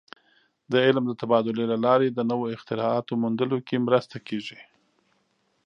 [0.71, 4.59] د علم د تبادلې له لارې د نوو اختراعاتو موندلو کې مرسته کېږي.